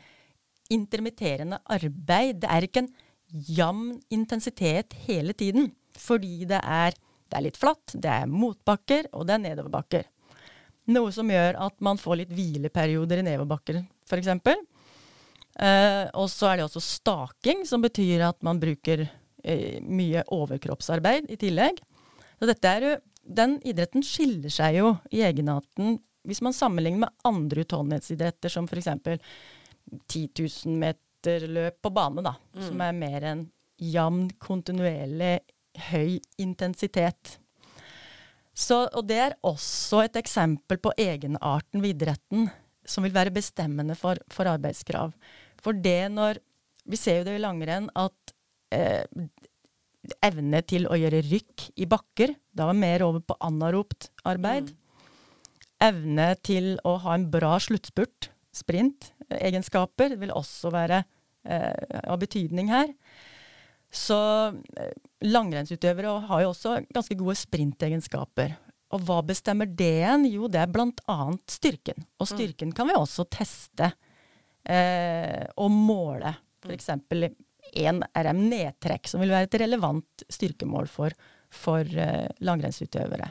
intermitterende 0.71 1.59
arbeid. 1.65 2.41
Det 2.41 2.49
er 2.53 2.67
ikke 2.67 2.83
en 2.85 2.95
jevn 3.29 4.01
intensitet 4.13 4.93
hele 5.07 5.33
tiden. 5.33 5.73
Fordi 5.97 6.45
det 6.45 6.61
er, 6.61 6.93
det 6.93 7.39
er 7.39 7.45
litt 7.47 7.57
flatt, 7.57 7.95
det 7.95 8.11
er 8.13 8.29
motbakker, 8.29 9.09
og 9.13 9.27
det 9.27 9.35
er 9.35 9.45
nedoverbakker. 9.47 10.05
Noe 10.93 11.13
som 11.13 11.29
gjør 11.33 11.57
at 11.65 11.81
man 11.85 12.01
får 12.01 12.23
litt 12.23 12.35
hvileperioder 12.37 13.21
i 13.21 13.25
nedoverbakker, 13.27 13.81
f.eks. 14.09 14.29
Eh, 15.59 16.05
og 16.15 16.29
så 16.31 16.53
er 16.53 16.61
det 16.61 16.69
også 16.69 16.85
staking, 16.85 17.65
som 17.69 17.83
betyr 17.85 18.29
at 18.29 18.39
man 18.47 18.61
bruker 18.63 19.05
eh, 19.09 19.81
mye 19.85 20.23
overkroppsarbeid 20.37 21.33
i 21.33 21.41
tillegg. 21.41 21.81
Så 22.39 22.49
dette 22.49 22.71
er 22.71 22.87
jo, 22.87 22.93
den 23.23 23.57
idretten 23.67 24.05
skiller 24.07 24.53
seg 24.53 24.79
jo 24.79 24.93
i 25.15 25.25
egenarten 25.27 25.99
hvis 26.29 26.43
man 26.45 26.57
sammenligner 26.57 27.07
med 27.07 27.29
andre 27.29 27.65
utholdenhetsidretter, 27.65 28.53
som 28.53 28.67
f.eks. 28.69 28.91
10 30.13 30.25
000 30.37 30.75
meter 30.77 31.47
løp 31.49 31.79
på 31.83 31.93
bane, 31.95 32.25
da, 32.25 32.35
som 32.61 32.83
er 32.85 32.97
mer 32.97 33.25
enn 33.31 33.45
jevn, 33.81 34.27
kontinuerlig, 34.43 35.39
høy 35.89 36.19
intensitet. 36.43 37.39
Så, 38.53 38.83
og 38.91 39.07
det 39.09 39.19
er 39.23 39.37
også 39.47 40.03
et 40.05 40.19
eksempel 40.21 40.81
på 40.83 40.93
egenarten 40.99 41.81
ved 41.81 41.95
idretten 41.95 42.49
som 42.89 43.05
vil 43.05 43.15
være 43.15 43.35
bestemmende 43.35 43.97
for, 43.99 44.19
for 44.33 44.51
arbeidskrav. 44.51 45.15
For 45.63 45.77
det 45.77 46.11
når 46.15 46.45
Vi 46.89 46.97
ser 46.97 47.19
jo 47.19 47.25
det 47.27 47.35
i 47.37 47.41
langrenn 47.43 47.91
at 48.01 48.31
eh, 48.73 49.05
evne 50.25 50.63
til 50.67 50.89
å 50.89 50.97
gjøre 50.99 51.23
rykk 51.27 51.69
i 51.81 51.87
bakker, 51.91 52.35
da 52.55 52.69
var 52.71 52.79
mer 52.79 53.05
over 53.07 53.23
på 53.25 53.37
anaropt 53.45 54.11
arbeid. 54.29 54.73
Evne 55.83 56.33
til 56.43 56.77
å 56.89 56.97
ha 57.05 57.15
en 57.15 57.29
bra 57.31 57.55
sluttspurt, 57.63 58.31
sprint-egenskaper, 58.59 60.17
vil 60.19 60.35
også 60.35 60.73
være 60.75 61.03
eh, 61.47 62.01
av 62.05 62.19
betydning 62.23 62.73
her. 62.73 62.91
Så 63.95 64.19
eh, 64.49 64.95
langrennsutøvere 65.25 66.17
har 66.29 66.43
jo 66.45 66.51
også 66.53 66.79
ganske 66.95 67.17
gode 67.19 67.39
sprintegenskaper. 67.41 68.57
Og 68.97 69.05
hva 69.05 69.21
bestemmer 69.27 69.69
det 69.69 69.91
igjen? 70.01 70.27
Jo, 70.33 70.49
det 70.49 70.63
er 70.63 70.73
blant 70.73 71.01
annet 71.13 71.45
styrken. 71.53 72.07
Og 72.19 72.31
styrken 72.31 72.73
kan 72.77 72.89
vi 72.89 72.97
også 72.97 73.27
teste 73.31 73.91
eh, 74.65 75.45
og 75.61 75.73
måle. 75.73 76.33
F.eks. 76.65 76.89
en 77.77 78.03
RM 78.15 78.45
nedtrekk, 78.51 79.09
som 79.11 79.23
vil 79.23 79.33
være 79.35 79.49
et 79.49 79.59
relevant 79.63 80.25
styrkemål 80.33 80.89
for, 80.91 81.15
for 81.51 81.85
uh, 81.85 82.29
langrennsutøvere. 82.45 83.31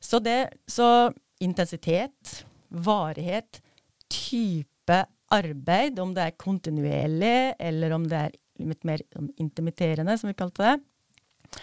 Så, 0.00 0.18
det, 0.24 0.38
så 0.70 1.10
intensitet, 1.44 2.44
varighet, 2.68 3.60
type 4.10 5.00
arbeid, 5.30 5.98
om 6.02 6.14
det 6.16 6.26
er 6.26 6.38
kontinuerlig 6.40 7.54
eller 7.60 7.94
om 7.94 8.06
det 8.10 8.22
er 8.26 8.38
litt 8.60 8.86
mer 8.88 9.02
intimiterende, 9.40 10.16
som 10.18 10.30
vi 10.30 10.36
kalte 10.38 10.66
det. 10.66 11.60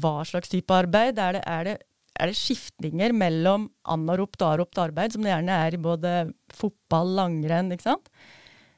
Hva 0.00 0.22
slags 0.26 0.50
type 0.50 0.74
arbeid? 0.74 1.20
Er 1.22 1.36
det, 1.36 1.42
er 1.46 1.68
det, 1.68 1.74
er 2.18 2.30
det 2.30 2.38
skiftninger 2.38 3.14
mellom 3.16 3.68
anaropt 3.94 4.42
og 4.42 4.56
aropt 4.56 4.80
arbeid, 4.82 5.14
som 5.14 5.24
det 5.24 5.32
gjerne 5.32 5.60
er 5.66 5.76
i 5.76 5.84
både 5.84 6.14
fotball, 6.52 7.14
langrenn, 7.20 7.72
ikke 7.74 7.88
sant? 7.92 8.10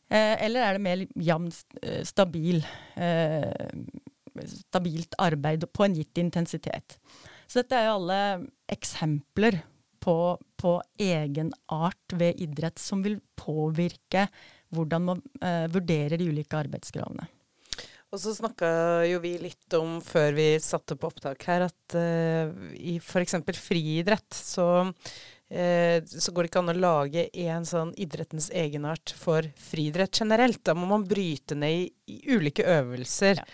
Eh, 0.06 0.34
eller 0.46 0.62
er 0.62 0.76
det 0.76 0.82
mer 0.84 1.04
jevn, 1.28 1.48
eh, 1.82 2.02
stabil, 2.06 2.60
eh, 2.94 3.70
stabilt 4.46 5.16
arbeid 5.18 5.66
på 5.72 5.86
en 5.86 5.96
gitt 5.98 6.18
intensitet? 6.22 6.98
Så 7.48 7.62
dette 7.62 7.78
er 7.78 7.88
jo 7.88 7.96
alle 7.98 8.20
eksempler 8.70 9.62
på, 10.00 10.38
på 10.58 10.76
egenart 10.98 12.14
ved 12.14 12.38
idrett 12.42 12.78
som 12.78 13.02
vil 13.02 13.18
påvirke 13.38 14.28
hvordan 14.74 15.02
man 15.06 15.22
vurderer 15.70 16.18
de 16.18 16.26
ulike 16.26 16.58
arbeidskravene. 16.58 17.26
Og 18.14 18.20
så 18.22 18.32
snakka 18.36 18.68
jo 19.10 19.18
vi 19.22 19.34
litt 19.42 19.74
om 19.78 19.98
før 20.04 20.36
vi 20.36 20.46
satte 20.62 20.94
på 20.98 21.10
opptak 21.10 21.42
her, 21.48 21.66
at 21.66 21.96
uh, 21.98 22.52
i 22.78 22.96
f.eks. 23.02 23.34
friidrett 23.58 24.36
så, 24.36 24.86
så 25.46 26.32
går 26.34 26.42
det 26.42 26.48
ikke 26.50 26.58
an 26.64 26.72
å 26.72 26.74
lage 26.74 27.22
en 27.46 27.66
sånn 27.68 27.92
idrettens 28.02 28.48
egenart 28.50 29.12
for 29.14 29.46
friidrett 29.62 30.18
generelt. 30.18 30.58
Da 30.66 30.74
må 30.74 30.88
man 30.90 31.04
bryte 31.06 31.54
ned 31.54 31.84
i, 31.84 31.86
i 32.10 32.34
ulike 32.34 32.66
øvelser. 32.66 33.38
Ja. 33.38 33.46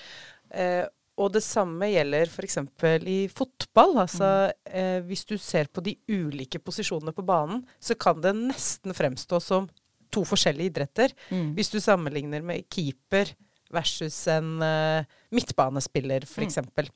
Uh, 0.52 0.86
og 1.20 1.28
det 1.34 1.42
samme 1.44 1.90
gjelder 1.92 2.30
f.eks. 2.30 2.58
i 3.04 3.18
fotball. 3.32 3.98
Altså, 4.00 4.28
mm. 4.48 4.72
eh, 4.72 4.98
hvis 5.04 5.26
du 5.28 5.36
ser 5.40 5.68
på 5.68 5.84
de 5.84 5.92
ulike 6.08 6.60
posisjonene 6.62 7.12
på 7.14 7.24
banen, 7.26 7.62
så 7.76 7.96
kan 8.00 8.20
det 8.24 8.32
nesten 8.38 8.96
fremstå 8.96 9.40
som 9.44 9.68
to 10.12 10.24
forskjellige 10.28 10.72
idretter. 10.72 11.14
Mm. 11.28 11.52
Hvis 11.56 11.72
du 11.72 11.78
sammenligner 11.84 12.44
med 12.44 12.64
keeper 12.72 13.34
versus 13.72 14.16
en 14.32 14.56
uh, 14.64 15.04
midtbanespiller, 15.32 16.26
f.eks. 16.28 16.62
Mm. 16.64 16.90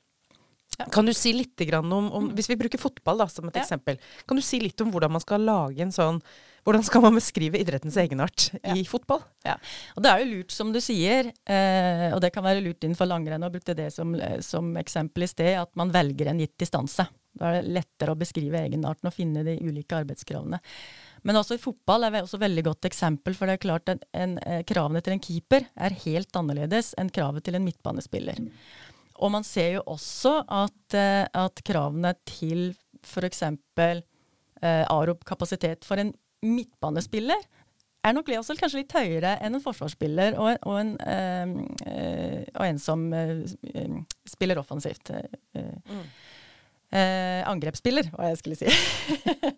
Kan 0.93 1.07
du 1.09 1.13
si 1.17 1.31
litt 1.33 1.57
om, 1.73 1.93
om, 1.93 2.27
Hvis 2.37 2.49
vi 2.51 2.57
bruker 2.59 2.77
fotball 2.77 3.23
da, 3.23 3.25
som 3.31 3.47
et 3.49 3.57
ja. 3.57 3.63
eksempel, 3.65 3.97
kan 4.29 4.37
du 4.37 4.43
si 4.45 4.59
litt 4.61 4.81
om 4.83 4.91
hvordan 4.93 5.15
man 5.15 5.23
skal 5.23 5.41
lage 5.41 5.81
en 5.81 5.93
sånn 5.93 6.21
Hvordan 6.67 6.83
skal 6.83 7.01
man 7.05 7.15
beskrive 7.15 7.57
idrettens 7.61 7.95
egenart 7.97 8.49
ja. 8.59 8.75
i 8.75 8.83
fotball? 8.85 9.21
Ja, 9.47 9.55
og 9.95 10.03
Det 10.03 10.11
er 10.11 10.19
jo 10.19 10.31
lurt, 10.33 10.51
som 10.51 10.73
du 10.75 10.81
sier, 10.83 11.29
eh, 11.47 12.09
og 12.11 12.19
det 12.19 12.33
kan 12.35 12.43
være 12.43 12.59
lurt 12.65 12.83
innenfor 12.83 13.07
langrenn, 13.07 13.45
og 13.47 13.53
brukte 13.53 13.71
det 13.77 13.85
som, 13.95 14.11
eh, 14.19 14.41
som 14.43 14.73
eksempel 14.75 15.23
i 15.23 15.29
sted, 15.31 15.53
at 15.61 15.71
man 15.79 15.93
velger 15.95 16.27
en 16.27 16.41
gitt 16.43 16.57
distanse. 16.59 17.05
Da 17.39 17.53
er 17.53 17.61
det 17.61 17.71
lettere 17.77 18.11
å 18.11 18.19
beskrive 18.19 18.65
egenarten 18.65 19.07
og 19.07 19.15
finne 19.15 19.45
de 19.47 19.55
ulike 19.63 19.95
arbeidskravene. 20.01 20.59
Men 21.23 21.39
også 21.39 21.55
i 21.55 21.63
fotball 21.63 22.03
er 22.03 22.17
det 22.17 22.25
også 22.25 22.35
et 22.41 22.45
veldig 22.49 22.65
godt 22.67 22.89
eksempel, 22.91 23.37
for 23.37 23.47
det 23.47 23.55
er 23.55 23.63
klart 23.63 23.93
at 23.93 24.03
en, 24.03 24.35
en, 24.35 24.37
eh, 24.43 24.65
kravene 24.67 24.99
til 25.05 25.15
en 25.15 25.23
keeper 25.23 25.71
er 25.71 25.97
helt 26.03 26.35
annerledes 26.35 26.91
enn 26.99 27.13
kravet 27.15 27.47
til 27.47 27.55
en 27.55 27.63
midtbanespiller. 27.63 28.43
Og 29.17 29.31
man 29.33 29.45
ser 29.47 29.77
jo 29.77 29.83
også 29.89 30.39
at, 30.45 30.97
eh, 30.97 31.25
at 31.25 31.63
kravene 31.65 32.13
til 32.29 32.69
f.eks. 33.05 33.43
Eh, 33.47 34.83
arob-kapasitet 34.89 35.85
for 35.85 36.01
en 36.01 36.13
midtbanespiller 36.45 37.41
er 38.07 38.15
nok 38.15 38.29
Leosel 38.31 38.59
kanskje 38.59 38.83
litt 38.83 38.95
høyere 38.95 39.35
enn 39.43 39.57
en 39.57 39.63
forsvarsspiller 39.63 40.37
og, 40.39 40.55
og, 40.63 40.77
en, 40.79 40.93
øh, 41.01 42.43
og 42.55 42.63
en, 42.67 42.79
som 42.81 43.05
øh, 43.13 43.43
spiller 44.27 44.61
offensivt. 44.61 45.11
Øh, 45.11 45.73
mm. 45.91 46.07
Eh, 46.87 47.41
angrepsspiller, 47.43 48.07
hva 48.13 48.29
jeg 48.29 48.37
skulle 48.39 48.55
si. 48.55 48.71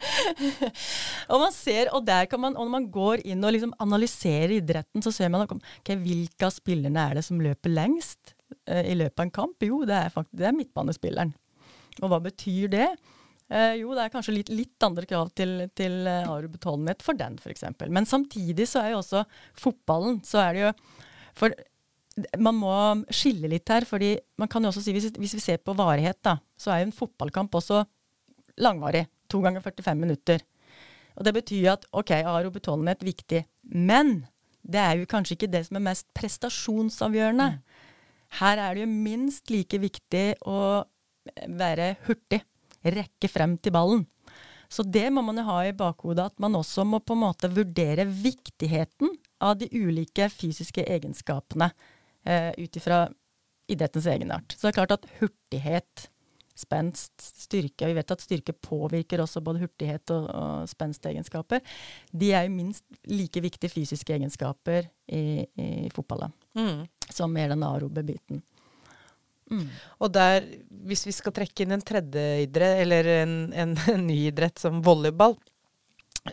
og 1.31 1.43
man 1.43 1.51
ser, 1.53 1.91
og 1.93 2.01
der 2.07 2.25
kan 2.25 2.41
man, 2.41 2.55
og 2.57 2.65
når 2.65 2.73
man 2.73 2.87
går 2.89 3.21
inn 3.21 3.45
og 3.45 3.53
liksom 3.53 3.75
analyserer 3.85 4.55
idretten, 4.55 5.03
så 5.05 5.13
ser 5.13 5.29
man 5.29 5.45
okay, 5.45 5.99
hvilke 6.01 6.47
av 6.47 6.55
spillerne 6.55 7.03
er 7.05 7.19
det 7.19 7.25
som 7.27 7.43
løper 7.43 7.69
lengst 7.69 8.33
eh, 8.33 8.38
i 8.69 8.97
løpet 8.97 9.19
av 9.19 9.27
en 9.27 9.38
kamp. 9.39 9.65
Jo, 9.65 9.83
det 9.88 9.95
er, 9.97 10.11
faktisk, 10.13 10.35
det 10.39 10.49
er 10.49 10.57
midtbanespilleren. 10.57 11.31
Og 12.03 12.11
hva 12.11 12.19
betyr 12.23 12.69
det? 12.71 12.89
Eh, 13.49 13.79
jo, 13.81 13.95
det 13.97 14.05
er 14.05 14.13
kanskje 14.13 14.35
litt, 14.35 14.51
litt 14.53 14.85
andre 14.85 15.07
krav 15.09 15.31
til, 15.33 15.63
til 15.77 16.03
uh, 16.05 16.29
Aru 16.29 16.51
for 17.01 17.17
den, 17.17 17.39
f.eks. 17.41 17.65
Men 17.89 18.05
samtidig 18.05 18.67
så 18.69 18.83
er 18.83 18.93
jo 18.93 19.01
også 19.01 19.23
fotballen 19.57 20.19
så 20.25 20.43
er 20.43 20.53
det 20.53 20.61
jo 20.67 20.73
For 21.39 21.55
man 22.38 22.57
må 22.59 22.73
skille 23.15 23.49
litt 23.49 23.69
her, 23.71 23.85
fordi 23.88 24.11
man 24.38 24.49
kan 24.51 24.61
jo 24.61 24.69
også 24.69 24.83
si, 24.83 24.93
hvis, 24.93 25.09
hvis 25.17 25.33
vi 25.38 25.41
ser 25.41 25.61
på 25.63 25.73
varighet, 25.77 26.19
da, 26.25 26.35
så 26.59 26.73
er 26.73 26.81
jo 26.81 26.89
en 26.89 26.97
fotballkamp 26.99 27.53
også 27.55 27.81
langvarig. 28.59 29.05
To 29.31 29.41
ganger 29.41 29.63
45 29.63 29.95
minutter. 29.97 30.43
Og 31.15 31.25
det 31.25 31.33
betyr 31.38 31.71
at 31.73 31.88
OK, 31.95 32.11
Aro 32.19 32.51
Betonnet 32.51 33.05
viktig, 33.05 33.45
men 33.71 34.25
det 34.61 34.81
er 34.81 34.99
jo 34.99 35.07
kanskje 35.09 35.38
ikke 35.38 35.51
det 35.53 35.63
som 35.67 35.79
er 35.79 35.85
mest 35.88 36.09
prestasjonsavgjørende. 36.17 37.47
Mm. 37.55 37.68
Her 38.38 38.62
er 38.62 38.75
det 38.75 38.86
jo 38.86 38.91
minst 38.91 39.50
like 39.50 39.79
viktig 39.81 40.25
å 40.48 40.86
være 41.59 41.95
hurtig. 42.05 42.43
Rekke 42.86 43.27
frem 43.31 43.57
til 43.59 43.75
ballen. 43.75 44.05
Så 44.69 44.86
det 44.86 45.07
må 45.09 45.24
man 45.25 45.39
jo 45.41 45.48
ha 45.48 45.63
i 45.65 45.74
bakhodet, 45.74 46.29
at 46.29 46.41
man 46.41 46.55
også 46.59 46.86
må 46.86 47.00
på 47.01 47.15
en 47.17 47.24
måte 47.24 47.50
vurdere 47.51 48.05
viktigheten 48.05 49.15
av 49.41 49.57
de 49.57 49.69
ulike 49.74 50.27
fysiske 50.29 50.86
egenskapene 50.86 51.71
eh, 52.24 52.53
ut 52.53 52.77
ifra 52.77 53.07
idrettens 53.69 54.05
egenart. 54.09 54.53
Så 54.53 54.67
det 54.67 54.71
er 54.71 54.77
klart 54.77 54.95
at 55.00 55.09
hurtighet, 55.19 56.05
spenst, 56.59 57.13
styrke 57.39 57.88
Vi 57.88 57.95
vet 57.95 58.12
at 58.12 58.21
styrke 58.21 58.53
påvirker 58.53 59.21
også 59.24 59.41
både 59.41 59.63
hurtighet 59.63 60.12
og, 60.12 60.25
og 60.27 60.69
spenstegenskaper. 60.69 61.63
De 62.12 62.33
er 62.36 62.45
jo 62.45 62.53
minst 62.57 62.86
like 63.09 63.41
viktige 63.41 63.71
fysiske 63.71 64.17
egenskaper 64.17 64.89
i, 65.07 65.48
i 65.55 65.89
fotballen 65.95 66.36
mm. 66.59 66.81
Som 67.13 67.35
er 67.37 67.53
den 67.53 67.65
arobe 67.65 68.03
biten. 68.05 68.41
Mm. 69.49 69.65
Og 70.05 70.11
der, 70.13 70.45
hvis 70.85 71.07
vi 71.07 71.13
skal 71.15 71.33
trekke 71.33 71.65
inn 71.65 71.73
en 71.73 71.85
tredje 71.85 72.25
idrett, 72.43 72.83
eller 72.83 73.13
en, 73.23 73.37
en, 73.53 73.77
en 73.93 74.05
ny 74.07 74.19
idrett 74.29 74.61
som 74.61 74.83
volleyball, 74.85 75.37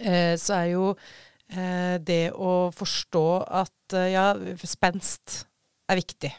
eh, 0.01 0.35
så 0.41 0.59
er 0.61 0.67
jo 0.75 0.91
eh, 0.93 1.97
det 2.03 2.31
å 2.33 2.73
forstå 2.77 3.29
at 3.63 3.97
eh, 3.97 4.13
ja, 4.13 4.29
spenst 4.69 5.45
er 5.89 6.01
viktig. 6.03 6.33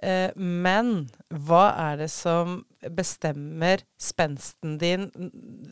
Eh, 0.00 0.30
men 0.36 1.10
hva 1.28 1.64
er 1.90 2.04
det 2.04 2.10
som 2.12 2.62
bestemmer 2.96 3.82
spensten 4.00 4.78
din 4.80 5.10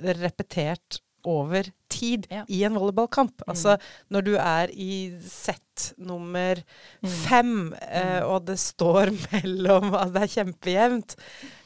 repetert 0.04 1.00
over 1.26 1.70
tid 1.90 2.26
ja. 2.30 2.44
i 2.48 2.62
en 2.66 2.76
volleyballkamp? 2.78 3.42
Mm. 3.42 3.50
Altså 3.52 3.78
når 4.12 4.26
du 4.26 4.34
er 4.36 4.72
i 4.74 4.92
sett 5.24 5.64
nummer 6.02 6.58
mm. 6.58 7.08
fem, 7.28 7.54
eh, 7.86 8.18
mm. 8.18 8.28
og 8.28 8.46
det 8.50 8.58
står 8.62 9.14
mellom 9.32 9.94
at 9.98 10.12
det 10.14 10.24
er 10.24 10.34
kjempejevnt, 10.36 11.16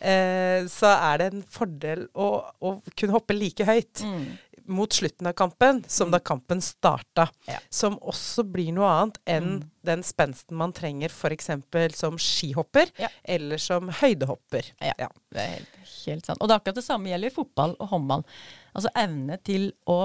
eh, 0.01 0.71
så 0.71 0.95
er 0.95 1.21
det 1.23 1.29
en 1.33 1.45
fordel 1.59 2.07
å, 2.13 2.31
å 2.61 2.79
kunne 2.93 3.17
hoppe 3.17 3.37
like 3.39 3.69
høyt. 3.69 4.07
Mm 4.07 4.33
mot 4.67 4.93
slutten 4.93 5.27
av 5.27 5.33
kampen 5.39 5.83
som 5.89 6.09
mm. 6.09 6.13
da 6.13 6.21
kampen 6.23 6.63
starta. 6.63 7.29
Ja. 7.49 7.59
Som 7.71 7.99
også 7.99 8.45
blir 8.49 8.73
noe 8.77 8.91
annet 8.91 9.19
enn 9.25 9.49
mm. 9.57 9.67
den 9.89 10.05
spensten 10.07 10.59
man 10.59 10.75
trenger 10.77 11.13
f.eks. 11.13 11.51
som 11.99 12.19
skihopper 12.21 12.93
ja. 13.01 13.11
eller 13.25 13.61
som 13.63 13.91
høydehopper. 14.03 14.73
Ja, 14.83 14.95
ja. 15.07 15.11
det 15.35 15.43
er 15.43 15.53
helt, 15.57 15.83
helt, 16.07 16.27
sant. 16.27 16.41
Og 16.41 16.49
det 16.49 16.57
er 16.57 16.63
akkurat 16.63 16.81
det 16.81 16.87
samme 16.87 17.13
gjelder 17.13 17.33
i 17.33 17.37
fotball 17.37 17.77
og 17.79 17.93
håndball. 17.95 18.25
Altså 18.73 18.93
evne 19.03 19.39
til 19.45 19.71
å 19.91 19.99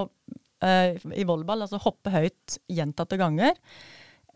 uh, 0.63 0.91
i 1.13 1.25
volleyball 1.27 1.65
altså 1.65 1.81
hoppe 1.83 2.13
høyt 2.13 2.59
gjentatte 2.71 3.19
ganger. 3.19 3.57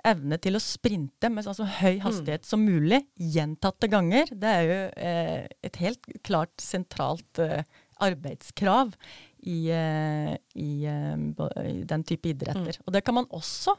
Evne 0.07 0.39
til 0.41 0.57
å 0.57 0.63
sprinte 0.63 1.29
med 1.29 1.45
altså, 1.45 1.67
høy 1.79 1.99
mm. 1.99 2.03
hastighet 2.07 2.45
mm. 2.45 2.49
som 2.49 2.65
mulig 2.65 3.03
gjentatte 3.35 3.89
ganger. 3.91 4.33
Det 4.33 4.55
er 4.57 4.67
jo 4.67 4.81
uh, 4.89 5.55
et 5.69 5.81
helt 5.83 6.11
klart 6.25 6.53
sentralt 6.61 7.41
uh, 7.43 7.61
arbeidskrav 8.01 8.95
i, 9.41 9.69
eh, 9.69 10.33
i, 10.53 10.85
eh, 10.85 11.71
i 11.71 11.83
den 11.87 12.03
type 12.03 12.29
idretter. 12.29 12.77
Mm. 12.77 12.83
Og 12.85 12.93
det 12.93 13.05
kan 13.05 13.17
man 13.17 13.29
også 13.29 13.75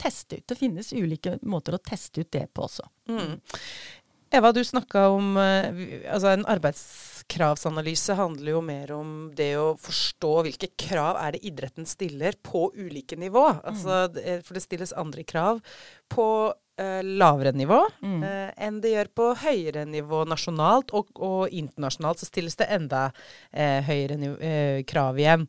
teste 0.00 0.40
ut. 0.40 0.46
Det 0.48 0.58
finnes 0.58 0.92
ulike 0.96 1.38
måter 1.42 1.76
å 1.76 1.82
teste 1.84 2.24
ut 2.24 2.32
det 2.32 2.46
på 2.56 2.64
også. 2.68 2.88
Mm. 3.08 3.38
Eva, 4.30 4.52
du 4.52 4.60
snakka 4.64 5.06
om 5.08 5.36
eh, 5.40 5.68
altså 6.12 6.34
En 6.34 6.44
arbeidskravsanalyse 6.52 8.16
handler 8.18 8.52
jo 8.52 8.60
mer 8.64 8.92
om 8.92 9.12
det 9.36 9.54
å 9.56 9.70
forstå 9.80 10.32
hvilke 10.44 10.68
krav 10.80 11.16
er 11.22 11.36
det 11.36 11.44
idretten 11.48 11.88
stiller 11.88 12.36
på 12.44 12.66
ulike 12.76 13.16
nivå. 13.16 13.46
Altså, 13.64 14.06
mm. 14.12 14.44
For 14.44 14.58
det 14.58 14.64
stilles 14.66 14.96
andre 14.96 15.24
krav 15.28 15.62
på 16.12 16.26
uh, 16.80 17.00
lavere 17.02 17.52
nivå 17.56 17.80
mm. 18.00 18.22
uh, 18.22 18.50
enn 18.66 18.80
det 18.82 18.92
gjør 18.94 19.10
på 19.20 19.28
høyere 19.42 19.84
nivå 19.88 20.24
nasjonalt. 20.28 20.94
Og, 20.96 21.12
og 21.16 21.54
internasjonalt 21.54 22.22
så 22.22 22.28
stilles 22.28 22.58
det 22.60 22.68
enda 22.74 23.08
uh, 23.10 23.80
høyere 23.88 24.82
krav 24.88 25.18
igjen. 25.20 25.46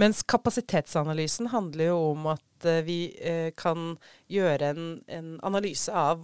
Mens 0.00 0.22
kapasitetsanalysen 0.28 1.50
handler 1.54 1.92
jo 1.92 2.00
om 2.12 2.32
at 2.34 2.42
vi 2.86 3.12
kan 3.60 3.90
gjøre 4.32 4.70
en, 4.72 4.84
en 5.12 5.26
analyse 5.44 5.92
av 5.92 6.22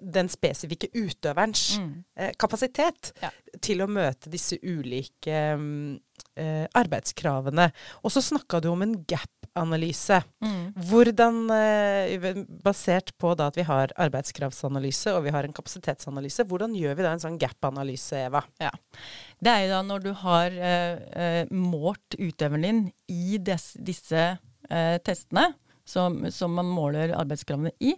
den 0.00 0.28
spesifikke 0.28 0.90
utøverens 0.92 1.78
mm. 1.80 1.94
kapasitet 2.36 3.12
ja. 3.22 3.30
til 3.62 3.80
å 3.80 3.88
møte 3.88 4.28
disse 4.28 4.58
ulike 4.60 5.38
um, 5.56 5.96
arbeidskravene. 6.76 7.70
Og 8.04 8.12
så 8.12 8.20
snakka 8.26 8.60
du 8.60 8.68
om 8.74 8.84
en 8.84 8.98
gap 9.08 9.39
analyse. 9.58 10.20
Mm. 10.44 10.72
Hvordan, 10.90 11.38
eh, 11.50 12.42
basert 12.62 13.12
på 13.18 13.32
at 13.34 13.56
vi 13.58 13.64
har 13.66 13.92
arbeidskraftsanalyse 13.98 15.14
og 15.16 15.24
vi 15.24 15.34
har 15.34 15.44
en 15.44 15.56
kapasitetsanalyse, 15.56 16.46
hvordan 16.46 16.76
gjør 16.76 16.98
vi 16.98 17.06
da 17.06 17.14
en 17.14 17.22
sånn 17.22 17.38
gap-analyse, 17.40 18.26
Eva? 18.28 18.44
Ja. 18.60 18.70
Det 19.40 19.50
er 19.50 19.64
jo 19.64 19.72
da 19.74 19.80
når 19.86 20.04
du 20.04 20.12
har 20.22 20.50
eh, 20.52 21.00
eh 21.16 21.50
målt 21.50 22.18
utøveren 22.18 22.62
din 22.62 22.84
i 23.08 23.38
des, 23.38 23.72
disse 23.80 24.38
eh, 24.70 24.96
testene, 25.02 25.52
som, 25.84 26.22
som, 26.30 26.54
man 26.54 26.68
måler 26.70 27.14
arbeidskravene 27.16 27.72
i, 27.82 27.96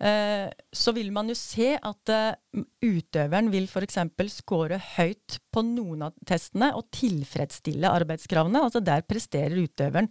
eh, 0.00 0.48
så 0.72 0.94
vil 0.96 1.10
man 1.12 1.28
jo 1.28 1.36
se 1.36 1.74
at 1.76 2.12
uh, 2.12 2.62
utøveren 2.80 3.50
vil 3.52 3.68
f.eks. 3.68 3.98
score 4.32 4.78
høyt 4.96 5.38
på 5.52 5.64
noen 5.66 6.06
av 6.08 6.14
testene 6.26 6.72
og 6.78 6.88
tilfredsstille 6.94 7.90
arbeidskravene. 7.90 8.64
Altså 8.64 8.80
der 8.80 9.04
presterer 9.04 9.58
utøveren 9.60 10.08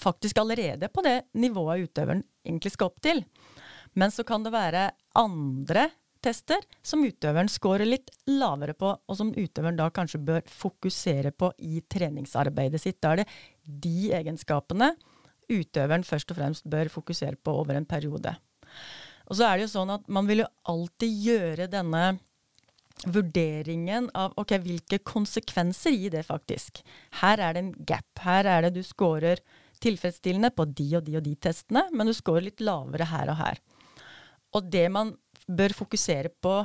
faktisk 0.00 0.38
allerede 0.42 0.88
på 0.92 1.04
det 1.04 1.20
nivået 1.38 1.88
utøveren 1.88 2.24
egentlig 2.44 2.74
skal 2.74 2.90
opp 2.90 3.02
til. 3.04 3.22
Men 3.94 4.10
så 4.10 4.24
kan 4.26 4.42
det 4.44 4.52
være 4.54 4.88
andre 5.18 5.88
tester 6.24 6.62
som 6.82 7.04
utøveren 7.04 7.50
scorer 7.52 7.86
litt 7.86 8.10
lavere 8.30 8.74
på, 8.76 8.90
og 8.90 9.18
som 9.18 9.32
utøveren 9.36 9.78
da 9.78 9.90
kanskje 9.94 10.22
bør 10.24 10.44
fokusere 10.48 11.34
på 11.36 11.52
i 11.62 11.82
treningsarbeidet 11.90 12.80
sitt. 12.82 13.00
Da 13.04 13.12
er 13.12 13.22
det 13.22 13.28
de 13.64 14.12
egenskapene 14.16 14.94
utøveren 15.52 16.06
først 16.06 16.32
og 16.32 16.40
fremst 16.40 16.68
bør 16.70 16.90
fokusere 16.92 17.36
på 17.36 17.58
over 17.60 17.76
en 17.76 17.88
periode. 17.88 18.32
Og 19.28 19.38
så 19.38 19.48
er 19.48 19.58
det 19.58 19.66
jo 19.66 19.74
sånn 19.74 19.92
at 19.94 20.08
man 20.12 20.28
vil 20.28 20.44
jo 20.44 20.52
alltid 20.72 21.20
gjøre 21.28 21.68
denne 21.72 22.04
vurderingen 23.04 24.06
av 24.16 24.34
ok, 24.40 24.56
hvilke 24.62 25.00
konsekvenser 25.04 25.94
gir 25.96 26.14
det 26.14 26.24
faktisk. 26.28 26.80
Her 27.20 27.42
er 27.42 27.54
det 27.56 27.62
en 27.64 27.74
gap. 27.88 28.10
Her 28.24 28.48
er 28.48 28.66
det 28.66 28.74
du 28.76 28.82
scorer 28.86 29.42
tilfredsstillende 29.84 30.50
på 30.56 30.66
de 30.72 30.88
og 30.98 31.04
de 31.06 31.18
og 31.18 31.24
de 31.26 31.34
testene, 31.46 31.84
men 31.92 32.08
du 32.08 32.14
scorer 32.16 32.48
litt 32.48 32.62
lavere 32.64 33.08
her 33.10 33.32
og 33.32 33.38
her. 33.40 33.60
Og 34.54 34.70
det 34.70 34.86
man 34.92 35.12
bør 35.46 35.74
fokusere 35.76 36.30
på 36.42 36.58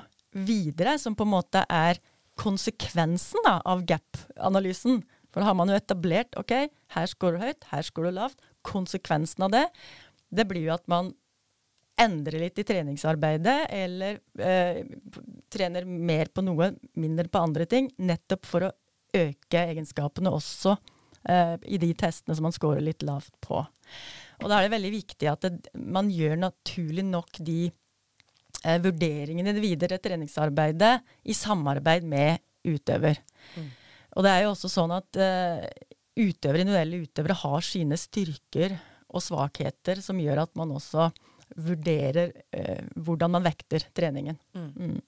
videre, 0.46 0.98
som 1.02 1.16
på 1.18 1.26
en 1.26 1.34
måte 1.34 1.64
er 1.66 2.00
konsekvensen 2.40 3.44
da, 3.44 3.58
av 3.68 3.82
gap-analysen 3.88 5.02
For 5.30 5.44
da 5.44 5.50
har 5.50 5.58
man 5.60 5.70
jo 5.70 5.78
etablert 5.78 6.38
ok, 6.40 6.54
her 6.96 7.10
scorer 7.10 7.36
du 7.36 7.44
høyt, 7.44 7.66
her 7.70 7.84
scorer 7.86 8.10
du 8.10 8.18
lavt. 8.18 8.40
Konsekvensen 8.66 9.46
av 9.46 9.52
det, 9.54 9.66
det 10.34 10.46
blir 10.50 10.64
jo 10.66 10.74
at 10.74 10.88
man 10.90 11.12
endre 12.00 12.40
litt 12.42 12.58
i 12.58 12.66
treningsarbeidet, 12.66 13.58
eller 13.76 14.22
eh, 14.42 14.80
trener 15.52 15.86
mer 15.86 16.32
på 16.34 16.42
noe, 16.48 16.72
mindre 16.98 17.28
på 17.30 17.44
andre 17.44 17.68
ting, 17.70 17.92
nettopp 18.00 18.48
for 18.50 18.66
å 18.66 18.72
øke 19.20 19.66
egenskapene 19.74 20.32
også 20.34 20.78
eh, 21.28 21.56
i 21.66 21.80
de 21.82 21.92
testene 21.98 22.38
som 22.38 22.48
man 22.48 22.56
scorer 22.56 22.84
litt 22.86 23.04
lavt 23.08 23.34
på. 23.44 23.62
Og 24.40 24.48
da 24.48 24.60
er 24.60 24.68
det 24.68 24.76
veldig 24.76 24.92
viktig 24.94 25.30
at 25.32 25.46
det, 25.46 25.74
man 25.76 26.12
gjør 26.14 26.38
naturlig 26.40 27.06
nok 27.08 27.42
de 27.44 27.60
eh, 27.68 28.80
vurderingene 28.84 29.52
i 29.52 29.58
det 29.58 29.64
videre 29.64 30.00
treningsarbeidet 30.02 30.94
i 31.28 31.36
samarbeid 31.36 32.08
med 32.08 32.40
utøver. 32.68 33.20
Mm. 33.56 33.70
Og 34.18 34.26
det 34.26 34.34
er 34.34 34.46
jo 34.46 34.54
også 34.54 34.72
sånn 34.72 34.94
at 34.96 35.20
eh, 35.20 35.66
utøvere, 36.20 36.64
individuelle 36.64 37.04
utøvere 37.06 37.40
har 37.44 37.66
sine 37.66 38.00
styrker 38.00 38.78
og 39.10 39.24
svakheter 39.26 40.02
som 40.04 40.20
gjør 40.22 40.44
at 40.46 40.56
man 40.60 40.76
også 40.76 41.10
vurderer 41.58 42.34
eh, 42.54 42.84
hvordan 42.96 43.34
man 43.38 43.46
vekter 43.48 43.88
treningen. 43.96 44.38
Mm. 44.54 44.70
Mm. 44.76 45.00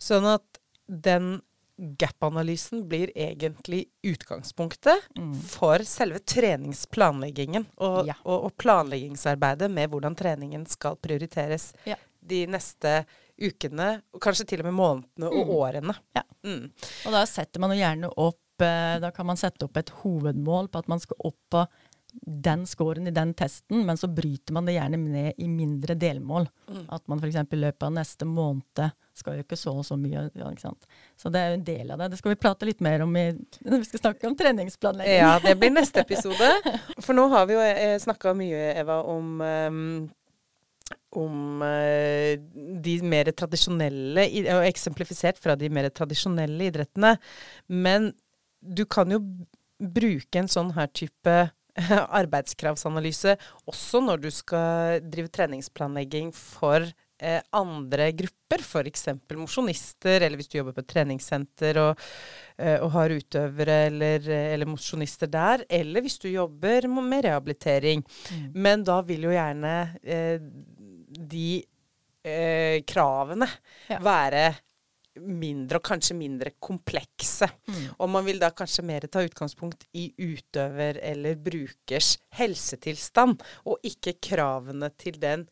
Sånn 0.00 0.26
at 0.30 0.60
den 0.88 1.38
gap-analysen 1.78 2.88
blir 2.88 3.12
egentlig 3.14 3.84
utgangspunktet 4.02 4.98
mm. 5.18 5.34
for 5.40 5.82
selve 5.86 6.18
treningsplanleggingen 6.18 7.68
og, 7.76 8.08
ja. 8.08 8.16
og, 8.24 8.48
og, 8.48 8.56
planleggingsarbeidet 8.58 9.70
med 9.70 9.92
hvordan 9.92 10.16
treningen 10.18 10.66
skal 10.66 10.98
prioriteres 10.98 11.70
ja. 11.86 11.96
de 12.20 12.42
neste 12.50 13.04
ukene, 13.38 14.00
og 14.10 14.22
kanskje 14.22 14.48
til 14.50 14.64
og 14.64 14.68
med 14.68 14.78
månedene 14.78 15.30
og 15.30 15.46
mm. 15.46 15.54
årene. 15.54 15.96
Ja. 16.18 16.24
Mm. 16.42 16.64
Og 17.06 17.14
da 17.14 17.22
setter 17.30 17.62
man 17.62 17.74
jo 17.74 17.78
gjerne 17.78 18.10
opp 18.10 18.64
eh, 18.64 18.96
Da 19.02 19.10
kan 19.14 19.26
man 19.28 19.38
sette 19.38 19.66
opp 19.66 19.78
et 19.78 19.92
hovedmål 20.00 20.70
på 20.72 20.82
at 20.82 20.90
man 20.90 21.02
skal 21.02 21.18
opp 21.30 21.38
på 21.54 21.62
den 22.12 22.66
scoren 22.66 23.06
i 23.06 23.10
den 23.10 23.34
testen, 23.34 23.86
men 23.86 23.96
så 23.96 24.08
bryter 24.08 24.54
man 24.56 24.66
det 24.66 24.78
gjerne 24.78 24.98
ned 25.00 25.32
i 25.36 25.48
mindre 25.48 25.94
delmål. 25.94 26.48
Mm. 26.68 26.84
At 26.94 27.04
man 27.10 27.20
f.eks. 27.20 27.36
i 27.36 27.60
løpet 27.60 27.86
av 27.86 27.94
neste 27.94 28.28
måned 28.28 28.90
skal 29.18 29.36
jo 29.36 29.44
ikke 29.44 29.58
så 29.58 29.74
og 29.80 29.84
så 29.86 29.98
mye. 29.98 30.28
Ja, 30.38 30.48
ikke 30.48 30.64
sant? 30.64 30.86
Så 31.18 31.32
det 31.32 31.40
er 31.40 31.52
jo 31.52 31.58
en 31.58 31.66
del 31.66 31.90
av 31.92 32.00
det. 32.00 32.10
Det 32.12 32.20
skal 32.20 32.32
vi 32.32 32.40
prate 32.40 32.68
litt 32.68 32.80
mer 32.84 33.04
om 33.04 33.16
i, 33.18 33.26
når 33.66 33.82
vi 33.82 33.88
skal 33.90 34.04
snakke 34.04 34.30
om 34.30 34.36
treningsplanlegging. 34.38 35.20
Ja, 35.20 35.34
det 35.42 35.56
blir 35.60 35.74
neste 35.74 36.00
episode. 36.06 36.52
For 36.96 37.16
nå 37.18 37.26
har 37.34 37.48
vi 37.50 37.58
jo 37.58 37.66
eh, 37.66 37.98
snakka 38.02 38.34
mye, 38.38 38.62
Eva, 38.78 39.02
om 39.08 39.42
um, 39.42 39.82
om 41.18 41.60
uh, 41.64 42.32
de 42.84 42.94
mer 43.04 43.28
tradisjonelle, 43.36 44.24
og 44.54 44.64
eksemplifisert 44.68 45.40
fra 45.40 45.56
de 45.58 45.68
mer 45.72 45.90
tradisjonelle 45.92 46.70
idrettene. 46.70 47.14
Men 47.68 48.12
du 48.60 48.84
kan 48.88 49.12
jo 49.12 49.20
bruke 49.78 50.40
en 50.40 50.50
sånn 50.50 50.72
her 50.76 50.88
type 50.96 51.36
arbeidskravsanalyse 52.20 53.36
også 53.68 54.02
når 54.04 54.24
du 54.24 54.30
skal 54.34 55.04
drive 55.06 55.30
treningsplanlegging 55.34 56.32
for 56.34 56.84
eh, 56.84 57.40
andre 57.56 58.10
grupper, 58.16 58.62
f.eks. 58.62 59.08
mosjonister, 59.36 60.20
eller 60.22 60.38
hvis 60.38 60.50
du 60.50 60.58
jobber 60.58 60.76
på 60.76 60.84
et 60.84 60.90
treningssenter 60.94 61.80
og, 61.82 62.04
eh, 62.58 62.76
og 62.82 62.92
har 62.96 63.16
utøvere 63.18 63.80
eller, 63.88 64.28
eller 64.28 64.70
mosjonister 64.70 65.30
der, 65.30 65.64
eller 65.68 66.04
hvis 66.04 66.18
du 66.22 66.28
jobber 66.30 66.88
med 66.88 67.26
rehabilitering. 67.28 68.04
Mm. 68.04 68.46
Men 68.54 68.86
da 68.86 69.00
vil 69.06 69.28
jo 69.28 69.34
gjerne 69.34 69.74
eh, 70.02 70.38
de 71.08 71.50
eh, 72.24 72.80
kravene 72.88 73.48
ja. 73.88 74.00
være 74.02 74.48
mindre, 75.20 75.78
og 75.78 75.86
kanskje 75.88 76.16
mindre 76.18 76.54
komplekse. 76.62 77.48
Mm. 77.68 77.84
Og 77.98 78.10
man 78.12 78.26
vil 78.26 78.40
da 78.42 78.50
kanskje 78.54 78.84
mer 78.86 79.06
ta 79.10 79.22
utgangspunkt 79.26 79.86
i 79.98 80.10
utøver 80.18 81.00
eller 81.02 81.38
brukers 81.40 82.16
helsetilstand, 82.38 83.42
og 83.68 83.86
ikke 83.86 84.18
kravene 84.30 84.90
til 84.98 85.20
den 85.22 85.46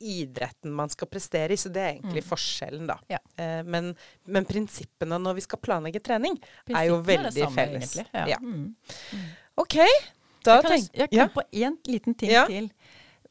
idretten 0.00 0.72
man 0.76 0.90
skal 0.92 1.08
prestere 1.08 1.54
i. 1.54 1.60
Så 1.60 1.70
det 1.72 1.82
er 1.82 1.94
egentlig 1.94 2.24
mm. 2.24 2.28
forskjellen, 2.28 2.90
da. 2.90 2.98
Ja. 3.12 3.20
Eh, 3.40 3.62
men, 3.64 3.92
men, 4.28 4.48
prinsippene 4.48 5.18
når 5.22 5.38
vi 5.40 5.46
skal 5.46 5.62
planlegge 5.62 6.02
trening, 6.04 6.36
er 6.68 6.90
jo 6.90 7.00
veldig 7.04 7.32
er 7.32 7.48
samme, 7.48 7.56
felles. 7.56 7.96
Ja. 8.04 8.26
Ja. 8.34 8.40
Mm. 8.42 8.70
mm. 8.76 9.26
OK. 9.62 9.80
Da 10.46 10.60
jeg 10.70 10.86
Jeg 10.94 11.10
kom 11.10 11.32
på 11.40 11.42
én 11.56 11.78
liten 11.88 12.14
ting 12.14 12.30
til. 12.30 12.70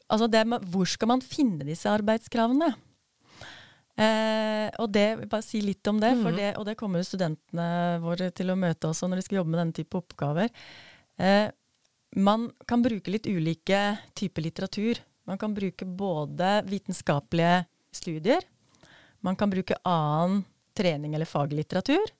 Altså 0.06 0.28
det 0.30 0.44
med, 0.46 0.66
hvor 0.70 0.86
skal 0.86 1.08
man 1.10 1.22
finne 1.24 1.64
disse 1.66 1.90
arbeidskravene? 1.90 2.74
Eh, 3.96 4.66
og 4.82 4.90
det, 4.92 5.06
bare 5.30 5.44
si 5.44 5.62
litt 5.64 5.86
om 5.88 6.00
det, 6.02 6.10
for 6.20 6.36
det, 6.36 6.50
og 6.60 6.66
det 6.68 6.76
kommer 6.76 7.04
studentene 7.06 7.96
våre 8.02 8.28
til 8.36 8.52
å 8.52 8.58
møte 8.60 8.90
også 8.90 9.08
når 9.08 9.20
de 9.22 9.24
skal 9.24 9.38
jobbe 9.40 9.54
med 9.54 9.62
denne 9.62 9.76
type 9.76 9.96
oppgaver. 9.96 10.52
Eh, 11.16 11.46
man 12.16 12.50
kan 12.68 12.84
bruke 12.84 13.12
litt 13.12 13.28
ulike 13.28 13.80
typer 14.16 14.44
litteratur. 14.44 15.00
Man 15.26 15.40
kan 15.40 15.56
bruke 15.56 15.88
både 15.88 16.60
vitenskapelige 16.68 17.64
studier, 17.96 18.44
man 19.24 19.36
kan 19.36 19.50
bruke 19.50 19.78
annen 19.88 20.44
trening 20.76 21.16
eller 21.16 21.26
faglitteratur, 21.26 22.12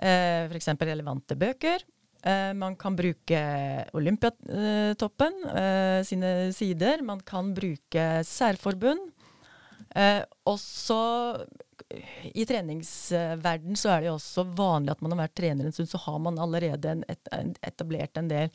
eh, 0.00 0.48
f.eks. 0.48 0.72
relevante 0.80 1.36
bøker. 1.38 1.84
Eh, 2.26 2.52
man 2.58 2.74
kan 2.80 2.96
bruke 2.96 3.40
Olympiatoppen 3.94 5.36
eh, 5.52 6.00
sine 6.08 6.52
sider. 6.56 7.04
Man 7.06 7.20
kan 7.20 7.52
bruke 7.54 8.06
særforbund. 8.26 9.12
Eh, 9.96 10.22
også 10.48 10.98
i 12.34 12.44
treningsverden 12.48 13.78
så 13.78 13.92
er 13.94 14.02
det 14.02 14.10
jo 14.10 14.16
også 14.16 14.44
vanlig 14.58 14.92
at 14.92 15.02
man 15.04 15.14
har 15.14 15.26
vært 15.26 15.36
trener 15.38 15.68
en 15.68 15.74
stund, 15.74 15.88
så 15.88 16.00
har 16.02 16.18
man 16.24 16.40
allerede 16.42 16.92
en, 16.92 17.04
et, 17.08 17.32
en, 17.32 17.54
etablert 17.64 18.18
en 18.18 18.30
del 18.30 18.50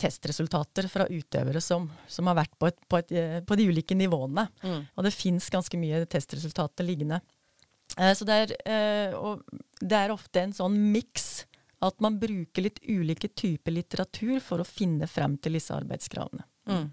testresultater 0.00 0.88
fra 0.88 1.06
utøvere 1.10 1.60
som, 1.60 1.88
som 2.08 2.30
har 2.30 2.38
vært 2.38 2.54
på, 2.56 2.70
et, 2.70 2.78
på, 2.88 3.00
et, 3.02 3.12
eh, 3.12 3.36
på, 3.44 3.58
de 3.58 3.66
ulike 3.68 3.96
nivåene. 3.98 4.46
Mm. 4.62 4.80
Og 4.94 5.06
det 5.06 5.12
fins 5.16 5.50
ganske 5.52 5.80
mye 5.80 6.04
testresultater 6.10 6.86
liggende. 6.88 7.20
Eh, 7.98 8.12
så 8.16 8.28
det 8.28 8.38
er, 8.44 8.54
eh, 8.64 9.18
det 9.80 9.98
er 9.98 10.14
ofte 10.14 10.44
en 10.44 10.56
sånn 10.56 10.78
miks 10.94 11.44
at 11.84 12.00
man 12.04 12.18
bruker 12.20 12.64
litt 12.64 12.80
ulike 12.84 13.30
typer 13.32 13.72
litteratur 13.72 14.40
for 14.44 14.60
å 14.60 14.68
finne 14.68 15.08
frem 15.08 15.36
til 15.40 15.56
disse 15.56 15.74
arbeidskravene. 15.76 16.44
Mm. 16.68 16.88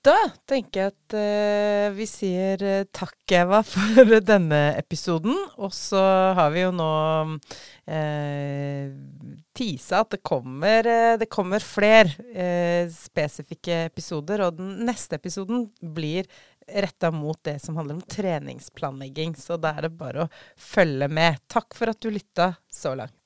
Da 0.00 0.16
tenker 0.48 0.80
jeg 0.80 0.92
at 0.94 1.14
uh, 1.18 1.86
vi 1.92 2.06
sier 2.08 2.62
uh, 2.64 2.86
takk, 2.88 3.18
Eva, 3.36 3.58
for 3.68 4.14
denne 4.24 4.60
episoden. 4.80 5.36
Og 5.60 5.74
så 5.76 6.00
har 6.38 6.54
vi 6.54 6.62
jo 6.62 6.70
nå 6.72 6.92
uh, 7.36 8.94
tisa 9.52 10.00
at 10.00 10.16
det 10.16 10.22
kommer, 10.24 10.88
uh, 10.88 11.26
kommer 11.28 11.60
flere 11.60 12.88
spesifikke 12.94 13.84
episoder. 13.90 14.46
Og 14.46 14.56
den 14.56 14.86
neste 14.88 15.20
episoden 15.20 15.68
blir 15.84 16.24
retta 16.70 17.10
mot 17.12 17.36
det 17.44 17.58
som 17.60 17.76
handler 17.76 17.98
om 17.98 18.04
treningsplanlegging. 18.16 19.36
Så 19.36 19.60
da 19.60 19.76
er 19.76 19.90
det 19.90 19.98
bare 20.00 20.24
å 20.24 20.30
følge 20.56 21.12
med. 21.12 21.44
Takk 21.52 21.76
for 21.76 21.92
at 21.92 22.00
du 22.00 22.08
lytta 22.14 22.54
så 22.72 22.96
langt. 22.96 23.19